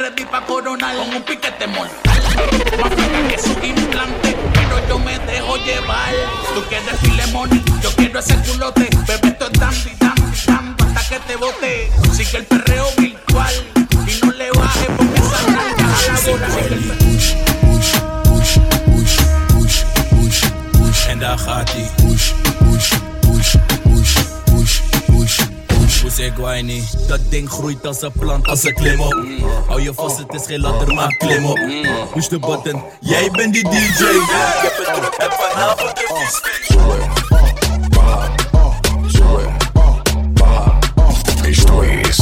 Ready 0.00 0.24
pa' 0.24 0.40
coronar 0.46 0.96
con 0.96 1.14
un 1.14 1.22
piquete 1.22 1.66
mortal. 1.66 2.22
Más 2.80 2.92
flaca 2.94 3.28
que 3.28 3.38
su 3.38 3.52
implante, 3.64 4.36
pero 4.54 4.88
yo 4.88 4.98
me 4.98 5.18
dejo 5.18 5.56
llevar. 5.58 6.12
Tú 6.54 6.62
quieres 6.68 6.98
filemoni, 7.00 7.62
yo 7.82 7.90
quiero 7.96 8.18
ese 8.20 8.34
culote. 8.36 8.88
Bebé, 9.06 9.28
esto 9.28 9.46
es 9.52 9.60
dandy, 9.60 9.92
dandy, 9.98 10.22
dandy, 10.46 10.84
hasta 10.84 11.08
que 11.08 11.20
te 11.26 11.36
bote. 11.36 11.90
Sigue 12.12 12.38
el 12.38 12.46
perreo 12.46 12.86
virtual 12.96 13.54
y 14.06 14.24
no 14.24 14.32
le 14.32 14.50
bajes 14.52 14.90
porque 14.96 15.20
esa 15.20 15.50
nalga 15.50 15.84
a 15.84 16.02
la 16.08 16.20
bola. 16.30 16.48
En 21.08 21.18
daar 21.18 21.38
gaat 21.38 21.70
hij. 21.72 22.69
Niet? 26.62 27.08
Dat 27.08 27.20
ding 27.28 27.50
groeit 27.50 27.86
als 27.86 28.02
een 28.02 28.12
plant, 28.12 28.48
als 28.48 28.64
een 28.64 28.74
klim 28.74 29.00
op. 29.00 29.24
Hou 29.66 29.82
je 29.82 29.94
vast, 29.94 30.18
het 30.18 30.34
is 30.34 30.46
geen 30.46 30.60
ladder, 30.60 30.94
maar 30.94 31.16
klim 31.16 31.44
op. 31.44 31.58
Push 32.12 32.26
de 32.26 32.38
button, 32.38 32.82
jij 33.00 33.30
bent 33.30 33.52
die 33.52 33.62
DJ. 33.62 33.68
Ik 33.74 33.80
heb 34.62 34.76
het 34.76 34.94
druk 34.94 35.14
en 35.14 35.30
vanavond 35.30 35.98
heeft 35.98 36.68
die 36.68 36.78
Esto 41.48 41.80
es 41.82 42.20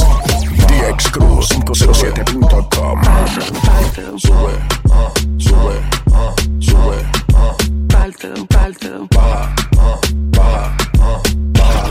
DXCruz507.com. 0.67 2.99
Sube, 4.15 4.57
sube, 5.37 5.79
sube. 6.57 6.95
Baja, 7.87 8.11
baja, 8.47 9.05
baja. 9.09 9.53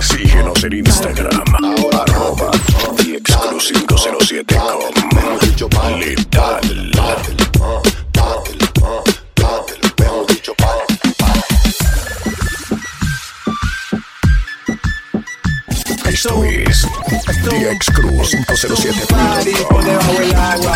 Síguenos 0.01 0.63
en 0.63 0.73
Instagram. 0.73 1.88
Arroba 3.59 3.67
DXCruz507com. 4.21 5.99
Letal. 5.99 6.63
Esto 16.07 16.45
es 16.45 16.87
DXCruz507.com. 17.43 19.69
por 19.69 19.85
debajo 19.85 20.13
del 20.13 20.35
agua. 20.37 20.75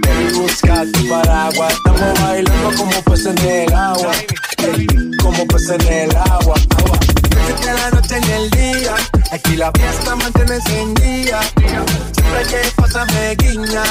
Baby, 0.00 0.32
busca 0.32 0.84
tu 0.92 1.08
paraguas. 1.08 1.74
Estamos 1.74 2.20
bailando 2.20 2.72
como 2.76 3.02
peces 3.02 3.26
en 3.26 3.38
el 3.38 3.72
agua. 3.74 4.12
Como 5.20 5.46
peces 5.46 5.70
en 5.70 5.82
el 5.92 6.16
agua. 6.16 6.54
agua. 6.78 6.98
La 7.66 7.90
noche 7.90 8.16
en 8.16 8.24
el 8.30 8.50
día. 8.50 8.94
Aquí 9.30 9.56
la 9.56 9.70
fiesta 9.72 10.16
mantiene 10.16 10.54
encendida. 10.54 11.40
Siempre 11.42 12.42
que 12.50 12.70
pasa 12.76 13.04
me 13.06 13.34
guiña. 13.36 13.82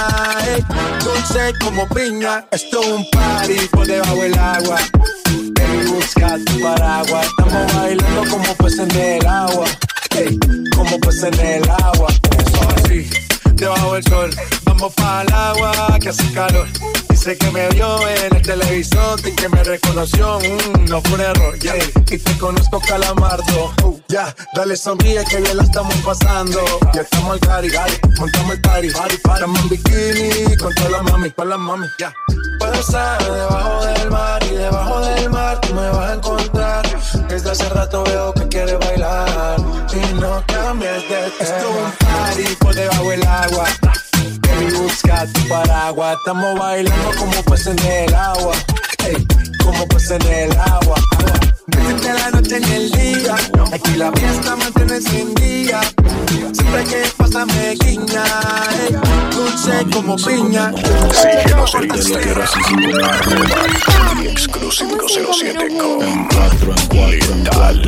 ey, 0.48 0.64
Dulce 1.04 1.54
como 1.62 1.88
piña. 1.90 2.46
Esto 2.52 2.82
es 2.82 2.88
un 2.88 3.10
party 3.12 3.68
por 3.72 3.86
debajo 3.86 4.16
del 4.16 4.38
agua. 4.38 4.80
Baby, 5.26 5.92
busca 5.92 6.38
tu 6.46 6.60
paraguas. 6.60 7.28
Estamos 7.28 7.74
bailando 7.76 8.30
como 8.30 8.56
peces 8.56 8.80
en 8.80 8.96
el 8.96 9.28
agua. 9.28 9.66
Ey, 10.16 10.40
como 10.76 11.00
peces 11.00 11.24
en 11.24 11.40
el 11.40 11.70
agua. 11.70 12.08
Eso 12.38 12.70
así, 12.76 13.10
debajo 13.58 13.94
del 13.94 14.04
sol. 14.04 14.30
Vamos 14.66 14.94
para 14.94 15.24
el 15.24 15.34
agua 15.34 15.98
que 16.00 16.10
hace 16.10 16.32
calor. 16.34 16.68
Dice 17.10 17.38
que 17.38 17.52
me 17.52 17.68
vio 17.70 18.08
en 18.08 18.36
el 18.36 18.42
televisor 18.42 19.20
y 19.28 19.32
que 19.36 19.50
me 19.50 19.64
reconoció. 19.64 20.40
mm, 20.40 20.86
no 20.90 21.02
fue 21.02 21.14
un 21.16 21.22
error, 21.22 21.60
yeah. 21.60 21.76
Y 22.10 22.18
te 22.18 22.38
conozco 22.38 22.80
calamardo. 22.80 23.74
Uh, 23.84 24.00
ya, 24.08 24.34
dale 24.54 24.78
sonríe 24.78 25.24
que 25.26 25.38
bien 25.42 25.58
la 25.58 25.64
estamos 25.64 25.96
pasando. 26.06 26.60
Ya 26.94 27.02
estamos 27.02 27.32
al 27.34 27.40
cari, 27.40 27.70
montamos 28.20 28.52
el 28.54 28.62
party. 28.62 28.90
party, 28.92 29.18
party. 29.18 29.34
Estamos 29.34 29.62
en 29.62 29.70
bikini 29.70 30.56
con 30.58 30.74
todas 30.76 30.92
las 30.92 31.04
mami, 31.04 31.32
con 31.32 31.50
las 31.50 31.60
mami, 31.60 31.88
ya. 32.00 32.14
Puedo 32.60 32.74
estar 32.74 33.24
debajo 33.24 33.86
del 33.86 34.12
mar 34.12 34.44
y 34.44 34.56
debajo 34.56 35.00
del 35.02 35.30
mar 35.30 35.62
tú 35.62 35.74
me 35.74 35.90
vas 35.90 36.10
a 36.10 36.14
encontrar. 36.14 36.86
Desde 37.28 37.52
hace 37.52 37.70
rato 37.70 38.04
veo 38.04 38.34
que 38.50 38.58
quieres 38.58 38.80
bailar 38.80 39.58
y 39.94 40.14
no 40.16 40.44
cambies 40.48 41.10
de 41.10 41.32
tema. 41.32 41.36
Esto 41.40 42.40
es 42.40 42.50
un 42.50 42.56
por 42.56 42.76
debajo 42.76 43.10
del 43.10 43.28
agua. 43.28 43.66
Baby, 44.42 44.74
busca 44.76 45.26
tu 45.34 45.48
paraguas. 45.48 46.18
Estamos 46.18 46.60
bailando 46.60 47.12
como 47.18 47.44
peces 47.44 47.68
en 47.68 47.80
el 47.80 48.16
agua. 48.16 48.54
Ey, 49.06 49.28
como 49.64 49.88
peces 49.88 50.12
en 50.12 50.28
el 50.28 50.52
agua. 50.60 50.96
Desde 51.68 52.14
la 52.14 52.32
noche 52.32 52.58
en 52.58 52.64
el 52.64 52.92
día. 52.92 53.36
Aquí 53.72 53.92
la 53.96 54.12
fiesta 54.12 54.56
mantiene 54.56 54.96
encendida. 54.96 55.82
Siempre 56.54 56.84
que 56.86 57.04
pasa 57.18 57.46
me 57.46 57.76
guiña. 57.76 58.24
Ey, 58.72 58.96
dulce 59.32 59.86
como 59.92 60.16
piña. 60.18 60.72
Síguenos 61.12 61.76
en 61.76 61.96
Instagram. 61.96 62.48
Arroba 63.04 63.68
DXCruz507com. 64.16 66.28
Letal. 67.28 67.82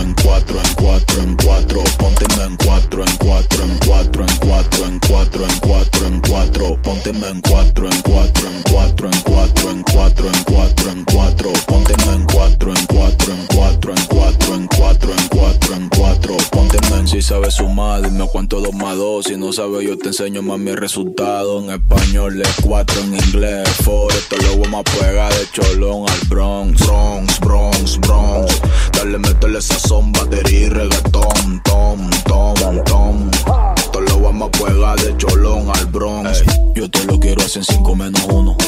en 0.00 0.14
cuatro, 0.14 0.60
en 0.60 0.74
cuatro, 0.74 1.22
en 1.22 1.36
cuatro, 1.36 1.84
pónteme 1.98 2.44
en 2.44 2.56
cuatro, 2.56 3.04
en 3.04 3.16
cuatro, 3.16 3.64
en 3.64 3.78
cuatro, 3.78 4.24
en 4.24 4.38
cuatro, 4.38 4.86
en 4.86 4.98
cuatro, 5.00 5.46
en 5.46 5.58
cuatro, 5.60 6.06
en 6.06 6.20
cuatro, 6.20 6.78
pónteme 6.82 7.28
en 7.28 7.40
cuatro, 7.40 7.88
en 7.88 8.02
cuatro, 8.02 8.48
en 8.48 8.62
cuatro, 8.62 9.10
en 9.10 9.22
cuatro, 9.22 9.70
en 9.70 9.82
cuatro, 9.82 10.30
en 10.30 10.44
cuatro, 10.44 10.90
en 10.90 11.04
cuatro, 11.04 11.52
pónteme 11.66 12.12
en 12.14 12.24
cuatro, 12.24 12.74
en 12.74 12.86
cuatro, 12.86 13.32
en 13.32 13.46
cuatro, 13.46 13.94
en 13.94 14.06
cuatro, 14.06 14.54
en 14.54 14.66
cuatro, 14.68 15.14
en 15.14 15.28
cuatro, 15.28 15.74
en 15.74 15.88
cuatro, 15.88 16.36
pónteme 16.50 16.96
en 16.96 17.08
si 17.08 17.22
sabes 17.32 17.54
sumar, 17.54 18.02
dime 18.02 18.28
cuánto 18.30 18.60
dos 18.60 18.74
más 18.74 18.94
dos, 18.94 19.24
si 19.24 19.38
no 19.38 19.54
sabes 19.54 19.88
yo 19.88 19.96
te 19.96 20.08
enseño 20.08 20.42
más 20.42 20.58
mi 20.58 20.72
resultado, 20.72 21.64
en 21.64 21.70
español 21.70 22.42
es 22.42 22.54
cuatro, 22.62 23.00
en 23.00 23.14
inglés 23.14 23.66
four, 23.82 24.12
esto 24.12 24.36
lo 24.36 24.58
vamos 24.58 24.84
a 24.84 25.00
pegar 25.00 25.32
de 25.32 25.48
cholón 25.50 26.04
al 26.10 26.28
Bronx, 26.28 26.86
Bronx, 26.86 27.40
Bronx, 27.40 27.98
Bronx, 28.00 28.60
dale 28.92 29.16
métele 29.16 29.62
sazón, 29.62 30.12
batería 30.12 30.60
y 30.60 30.68
reggaetón, 30.68 31.62
tom, 31.64 32.10
tom, 32.26 32.54
tom, 32.84 33.30
esto 33.78 34.00
lo 34.02 34.20
vamos 34.20 34.50
a 34.50 34.64
pegar 34.64 35.00
de 35.00 35.16
cholón 35.16 35.70
al 35.74 35.86
Bronx, 35.86 36.44
yo 36.74 36.90
te 36.90 37.02
lo 37.04 37.18
quiero 37.18 37.40
hacer 37.40 37.62
en 37.62 37.64
cinco 37.64 37.96
menos 37.96 38.22
uno, 38.28 38.58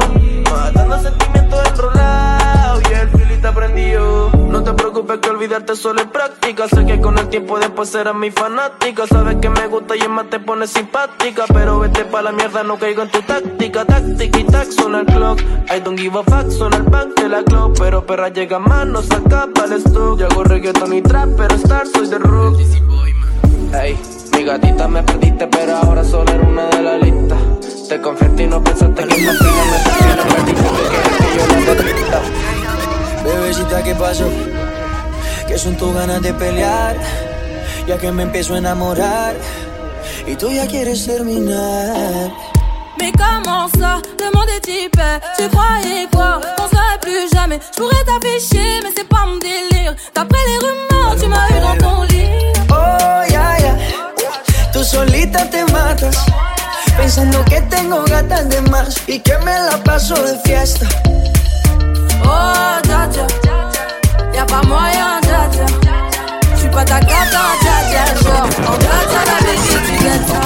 Matando 0.50 1.00
sentimientos 1.00 1.68
enrolados. 1.68 2.20
Preocupes 5.00 5.18
que 5.20 5.30
olvidarte 5.30 5.76
solo 5.76 6.00
es 6.00 6.08
práctica. 6.08 6.68
Sé 6.68 6.84
que 6.84 7.00
con 7.00 7.18
el 7.18 7.28
tiempo 7.28 7.58
después 7.58 7.88
serás 7.88 8.14
mi 8.14 8.30
fanática. 8.30 9.06
Sabes 9.06 9.36
que 9.36 9.48
me 9.48 9.66
gusta 9.66 9.96
y 9.96 10.00
es 10.00 10.08
más 10.08 10.28
te 10.28 10.40
pone 10.40 10.66
simpática. 10.66 11.44
Pero 11.52 11.78
vete 11.78 12.04
pa' 12.04 12.22
la 12.22 12.32
mierda, 12.32 12.62
no 12.62 12.78
caigo 12.78 13.02
en 13.02 13.10
tu 13.10 13.22
táctica. 13.22 13.84
Táctica 13.84 14.38
y 14.38 14.44
tac, 14.44 14.70
suena 14.70 15.00
el 15.00 15.06
clock. 15.06 15.40
I 15.70 15.80
don't 15.80 15.98
give 15.98 16.18
a 16.18 16.22
fuck, 16.22 16.50
suena 16.50 16.76
el 16.76 16.82
back 16.84 17.14
de 17.20 17.28
la 17.28 17.42
clock. 17.42 17.78
Pero 17.78 18.04
perra 18.04 18.28
llega 18.28 18.58
más, 18.58 18.86
no 18.86 19.02
saca 19.02 19.48
para 19.54 19.74
el 19.74 19.82
stock. 19.82 20.18
Yo 20.18 20.26
hago 20.26 20.44
reggaeton 20.44 20.92
y 20.92 21.02
trap, 21.02 21.30
pero 21.36 21.54
star 21.54 21.86
soy 21.86 22.08
de 22.08 22.18
rock. 22.18 22.60
Ey, 23.72 23.96
mi 24.36 24.44
gatita 24.44 24.88
me 24.88 25.02
perdiste, 25.02 25.46
pero 25.46 25.76
ahora 25.76 26.04
solo 26.04 26.30
era 26.30 26.46
una 26.46 26.66
de 26.66 26.82
la 26.82 26.98
lista. 26.98 27.36
Te 27.88 28.00
confiaste 28.00 28.42
y 28.42 28.46
no 28.46 28.62
pensaste 28.62 29.02
que 29.02 29.26
contigo 29.26 29.52
me 29.66 29.78
perdiste. 31.64 32.00
Bebecita, 33.24 33.82
¿qué 33.82 33.94
pasó? 33.94 34.24
Que 35.50 35.58
son 35.58 35.74
tus 35.76 35.92
ganas 35.92 36.22
de 36.22 36.32
pelear, 36.32 36.94
ya 37.88 37.98
que 37.98 38.12
me 38.12 38.22
empiezo 38.22 38.54
a 38.54 38.58
enamorar 38.58 39.34
y 40.24 40.36
tú 40.36 40.48
ya 40.48 40.64
quieres 40.68 41.04
terminar. 41.04 42.30
Mais 43.00 43.10
comment 43.10 43.66
ça, 43.76 44.00
demande 44.16 44.46
des 44.46 44.60
types 44.60 45.02
Tu 45.36 45.48
croyais 45.48 46.06
quoi? 46.12 46.40
On 46.56 46.68
serait 46.68 46.98
plus 47.00 47.28
jamais 47.34 47.58
Je 47.72 47.82
pourrais 47.82 48.04
t'afficher 48.04 48.80
mais 48.84 48.90
c'est 48.96 49.08
pas 49.08 49.26
mon 49.26 49.38
délire 49.38 49.96
D'après 50.14 50.38
les 50.46 50.58
rumeurs 50.58 51.16
tu 51.20 51.26
m'as 51.26 51.48
eu 51.48 51.60
dans 51.60 51.88
ton 51.88 52.02
lit 52.04 52.28
Oh, 52.70 53.32
ya, 53.32 53.58
ya. 53.58 53.74
Tú 54.72 54.84
solita 54.84 55.46
te 55.50 55.64
matas. 55.72 56.16
Pensando 56.96 57.44
que 57.46 57.60
tengo 57.62 58.04
gatas 58.04 58.48
de 58.50 58.60
más 58.70 58.94
y 59.08 59.18
que 59.18 59.36
me 59.38 59.58
la 59.68 59.82
paso 59.82 60.14
de 60.14 60.38
fiesta. 60.44 60.86
Oh 62.22 62.78
dja 62.84 63.08
dja 63.08 63.49
Y'a 64.34 64.44
pas 64.46 64.62
moyen 64.66 65.20
dja 65.22 65.48
dja 65.52 65.66
J'suis 66.56 66.68
pas 66.68 66.84
ta 66.84 67.00
cata 67.00 67.44
dja 67.62 67.76
dja 67.90 68.04
Genre 68.22 68.48
en 68.68 68.78
dja 68.78 68.96
dja 69.10 69.20
la 69.26 69.36
baby 69.44 69.68
tu 69.86 70.04
get 70.04 70.22
ça 70.28 70.40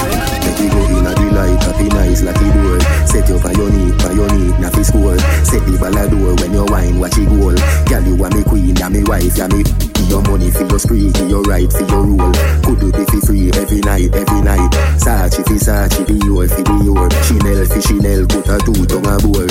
Make 0.45 0.59
we 0.59 0.67
go 0.69 0.99
in 0.99 1.07
a 1.07 1.13
the 1.13 1.27
light, 1.33 1.63
happy 1.63 1.87
nice, 1.89 2.21
lucky 2.21 2.45
door. 2.53 2.79
Set 3.07 3.27
your 3.27 3.39
pioneer, 3.41 3.91
pioneer, 3.97 4.53
na 4.59 4.69
fi 4.69 4.83
score. 4.83 5.17
Set 5.43 5.65
the 5.65 5.73
ball 5.81 5.91
door 6.07 6.35
when 6.37 6.53
you 6.53 6.65
wine, 6.69 6.99
watch 6.99 7.17
it 7.17 7.27
goal. 7.27 7.55
Girl, 7.89 8.03
you 8.05 8.23
are 8.23 8.29
me 8.29 8.43
queen, 8.43 8.75
ya 8.75 8.87
me 8.89 9.01
wife, 9.03 9.35
ya 9.35 9.47
me. 9.47 9.63
Give 9.63 10.07
your 10.07 10.21
money 10.21 10.51
for 10.51 10.63
your 10.69 10.77
spree, 10.77 11.11
give 11.11 11.29
your 11.29 11.41
right 11.49 11.71
for 11.73 11.81
your 11.81 12.05
rule. 12.05 12.31
Could 12.61 12.79
do 12.79 12.91
be 12.93 13.03
for 13.09 13.21
free 13.25 13.49
every 13.57 13.81
night, 13.81 14.13
every 14.13 14.41
night. 14.45 14.69
Sachi 15.01 15.41
fi 15.49 15.57
Sachi, 15.57 16.05
be 16.05 16.13
your 16.23 16.47
fi 16.47 16.61
be 16.61 16.77
your. 16.85 17.09
Chanel 17.25 17.65
fi 17.65 17.79
Chanel, 17.81 18.25
put 18.29 18.45
a 18.47 18.57
two 18.61 18.85
tongue 18.85 19.09
a 19.09 19.17
bowl. 19.17 19.49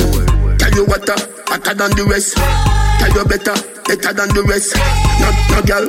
Tell 0.57 0.73
you 0.79 0.85
what, 0.87 1.09
uh, 1.11 1.19
hotter 1.51 1.75
than 1.75 1.91
the 1.99 2.05
rest. 2.07 2.39
Tell 2.99 3.13
you 3.13 3.25
better, 3.25 3.55
better 3.87 4.13
than 4.13 4.29
the 4.35 4.45
rest. 4.49 4.77
No, 5.21 5.31
no 5.55 5.63
girl, 5.63 5.89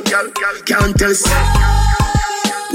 can't 0.64 0.96
test. 0.96 2.05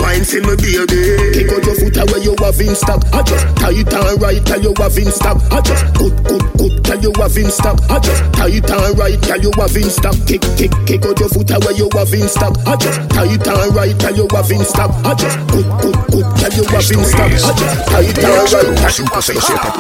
Wine 0.02 0.26
for 0.26 0.42
me 0.42 0.56
baby 0.58 1.32
Kick 1.32 1.52
out 1.54 1.62
your 1.62 1.76
foot 1.78 1.98
away 2.02 2.26
you 2.26 2.34
have 2.42 2.60
in 2.60 2.74
stock 2.76 3.02
I 3.14 3.22
just 3.22 3.46
tight 3.56 3.94
and 3.94 4.22
right 4.22 4.42
tell 4.46 4.62
you 4.62 4.74
have 4.82 4.98
in 4.98 5.12
stock 5.12 5.38
I 5.52 5.62
just 5.62 5.86
good 5.94 6.18
good 6.26 6.42
good 6.58 6.84
tell 6.84 7.00
you 7.00 7.14
have 7.22 7.38
in 7.38 7.52
stock 7.52 7.78
I 7.90 8.00
just 8.00 8.24
tight 8.34 8.66
and 8.66 8.98
right 8.98 9.22
tell 9.22 9.40
you 9.40 9.52
have 9.56 9.78
in 9.78 9.90
stock 9.90 10.16
Kick 10.26 10.42
kick 10.58 10.74
kick 10.90 11.06
out 11.06 11.20
your 11.20 11.30
foot 11.30 11.52
away 11.54 11.74
you 11.78 11.90
have 11.94 12.14
in 12.14 12.28
stock 12.28 12.58
I 12.66 12.76
just 12.76 12.98
tight 13.14 13.48
and 13.48 13.76
right 13.76 13.94
tell 14.00 14.16
you 14.16 14.28
have 14.34 14.52
in 14.52 14.66
stock 14.66 14.92
I 15.06 15.14
just 15.14 15.38
good 15.54 15.70
good 15.86 15.98
good 16.10 16.28
tell 16.42 16.54
you 16.58 16.66
have 16.66 16.92
in 16.92 17.04
stock 17.06 17.32
I 17.32 17.54
just 17.54 17.88
tight 17.88 18.18
and 18.18 18.54
right. 18.54 18.78
Tell 18.82 18.96
you 18.98 19.06
have 19.06 19.30
in 19.30 19.38
stock 19.42 19.72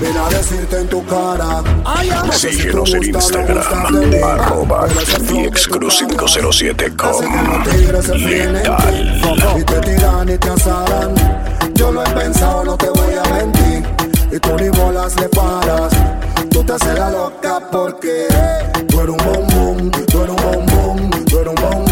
Ven 0.00 0.16
a 0.16 0.28
decirte 0.28 0.80
en 0.80 0.88
tu 0.88 1.04
cara. 1.06 1.62
Síguenos 2.32 2.94
en 2.94 3.04
Instagram, 3.04 3.58
arroba 4.22 4.88
diexcru507com. 5.28 7.24
Letal. 8.14 8.93
Y 9.56 9.64
te 9.64 9.80
tiran 9.80 10.28
y 10.28 10.38
te 10.38 10.48
asaran. 10.50 11.14
Yo 11.74 11.92
lo 11.92 12.04
he 12.04 12.10
pensado, 12.10 12.64
no 12.64 12.76
te 12.76 12.88
voy 12.88 13.14
a 13.14 13.34
mentir. 13.34 13.84
Y 14.32 14.38
tú 14.38 14.50
ni 14.56 14.68
bolas 14.68 15.18
le 15.20 15.28
paras. 15.28 15.92
Tú 16.50 16.62
te 16.64 16.72
haces 16.72 16.98
la 16.98 17.10
loca 17.10 17.60
porque 17.70 18.28
tú 18.88 19.00
eres 19.00 19.10
un 19.10 19.24
bombón, 19.24 19.90
tú 20.06 20.22
eres 20.22 20.30
un 20.30 20.66
bombón, 20.66 21.10
tú 21.26 21.38
eres 21.38 21.48
un 21.48 21.54
bombón, 21.54 21.83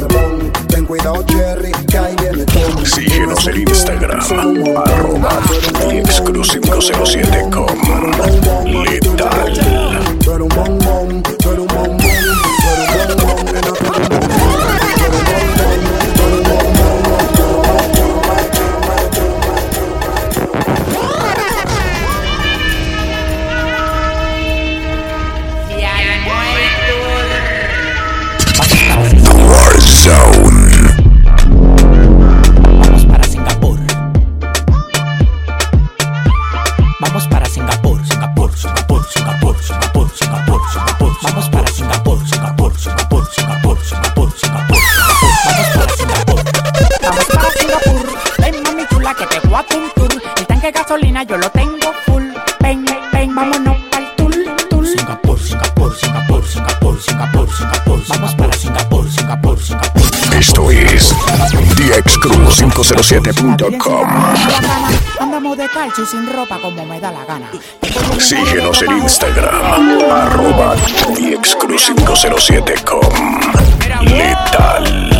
carbón. 0.00 0.52
Ten 0.68 0.84
cuidado, 0.84 1.24
Jerry, 1.28 1.72
que 1.88 1.98
ahí 1.98 2.16
viene 2.20 2.44
Tom. 2.44 2.84
Síguenos 2.84 3.46
en 3.46 3.60
Instagram, 3.60 4.20
arroba 4.84 5.40
de 50.66 50.72
gasolina 50.72 51.22
yo 51.22 51.38
lo 51.38 51.48
tengo 51.50 51.92
full. 52.06 52.24
Ven, 52.60 52.84
ven, 53.12 53.32
vámonos 53.34 53.76
pa'l 53.90 54.06
tour, 54.16 54.34
tour. 54.68 54.84
Singapur, 54.84 55.38
Singapur, 55.38 55.94
Singapur, 55.94 56.44
Singapur, 56.44 57.00
Singapur, 57.00 57.48
Singapur. 57.52 58.02
Vamos 58.08 58.34
para 58.34 58.52
Singapur, 58.52 59.08
Singapur, 59.08 59.62
Singapur. 59.62 60.02
Esto 60.36 60.68
es 60.72 61.14
diexcru507.com. 61.76 64.08
Andamos 65.20 65.56
de 65.56 65.68
calcio 65.68 66.02
y 66.02 66.06
sin 66.08 66.26
ropa 66.32 66.58
como 66.58 66.84
me 66.84 66.98
da 66.98 67.12
la 67.12 67.24
gana. 67.24 67.48
Síguenos 68.18 68.82
en 68.82 68.98
Instagram, 68.98 70.00
arroba 70.10 70.74
diexcru507com. 71.14 74.02
Letal. 74.02 75.15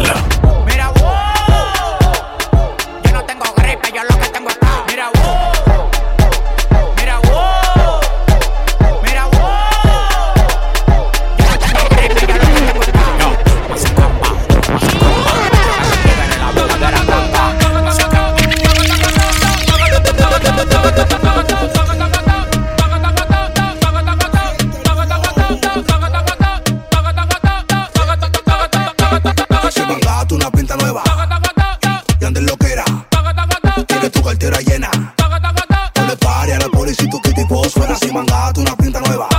Pare 36.86 36.92
a 36.92 37.04
la 37.04 37.10
policía 37.10 37.20
que 37.22 37.32
tipo 37.32 37.68
suena. 37.68 37.96
Si 37.96 38.12
mangato 38.12 38.60
una 38.60 38.76
pinta 38.76 39.00
nueva. 39.00 39.35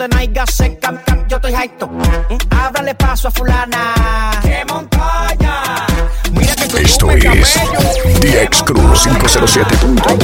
de 0.00 0.08
Nike, 0.08 0.40
se 0.50 0.78
cam, 0.78 0.96
cam, 1.04 1.26
yo 1.28 1.36
estoy 1.36 1.54
alto. 1.54 1.86
Mm, 1.86 2.02
Ábrale 2.50 2.94
paso 2.94 3.28
a 3.28 3.30
fulana. 3.30 4.30
¡Qué 4.42 4.64
montaña! 4.66 5.86
Mira 6.32 6.54
que 6.54 6.82
Esto 6.82 7.10
es 7.10 7.24
DX 8.20 8.62
Cruz 8.62 9.06
507.com. 9.06 10.18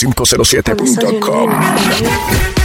507.com. 0.00 2.59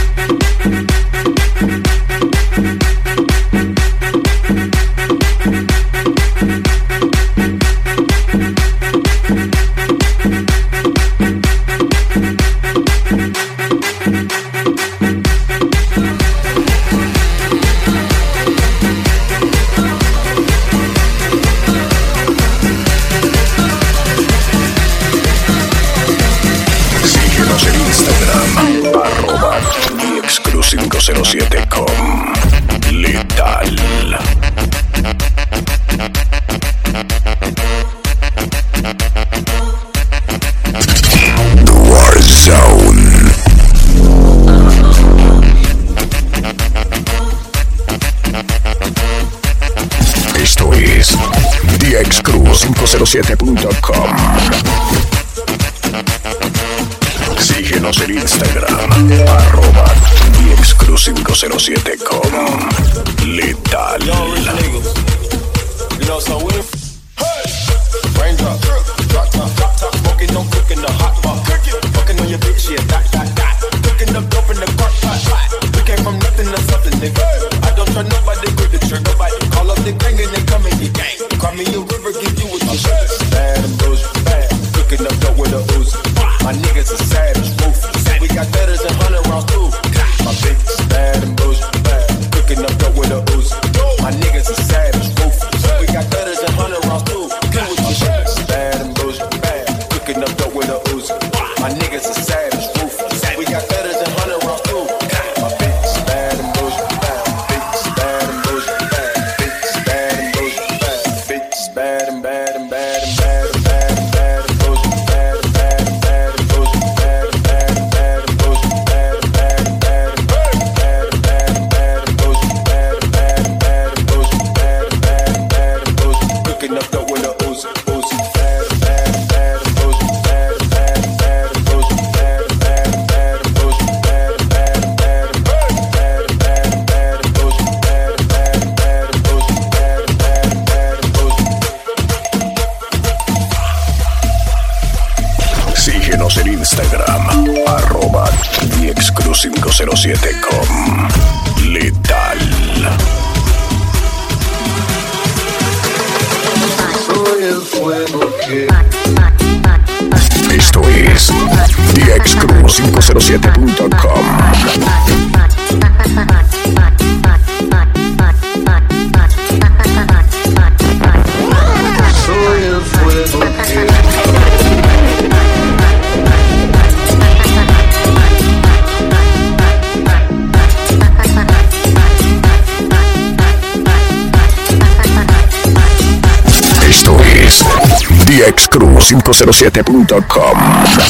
507.com. 189.26 191.05